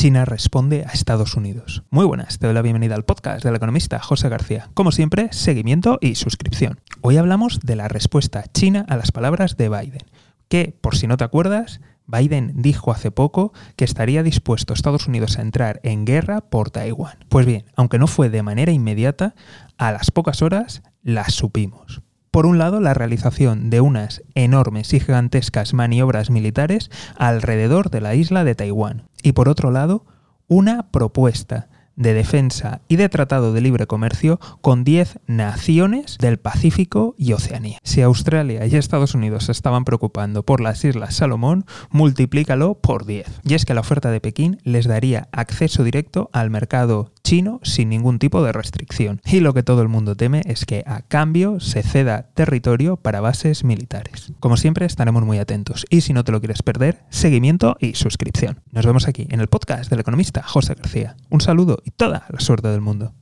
[0.00, 1.82] China responde a Estados Unidos.
[1.90, 4.70] Muy buenas, te doy la bienvenida al podcast del economista José García.
[4.72, 6.80] Como siempre, seguimiento y suscripción.
[7.02, 10.06] Hoy hablamos de la respuesta china a las palabras de Biden,
[10.48, 15.38] que, por si no te acuerdas, Biden dijo hace poco que estaría dispuesto Estados Unidos
[15.38, 17.18] a entrar en guerra por Taiwán.
[17.28, 19.34] Pues bien, aunque no fue de manera inmediata,
[19.76, 22.00] a las pocas horas las supimos.
[22.30, 28.14] Por un lado, la realización de unas enormes y gigantescas maniobras militares alrededor de la
[28.14, 29.08] isla de Taiwán.
[29.22, 30.06] Y por otro lado,
[30.46, 37.14] una propuesta de defensa y de tratado de libre comercio con 10 naciones del Pacífico
[37.18, 37.78] y Oceanía.
[37.82, 43.40] Si Australia y Estados Unidos se estaban preocupando por las Islas Salomón, multiplícalo por 10.
[43.44, 47.90] Y es que la oferta de Pekín les daría acceso directo al mercado chino sin
[47.90, 49.20] ningún tipo de restricción.
[49.24, 53.20] Y lo que todo el mundo teme es que a cambio se ceda territorio para
[53.20, 54.32] bases militares.
[54.40, 58.62] Como siempre estaremos muy atentos y si no te lo quieres perder, seguimiento y suscripción.
[58.72, 61.16] Nos vemos aquí en el podcast del economista José García.
[61.28, 63.14] Un saludo y toda la suerte del mundo.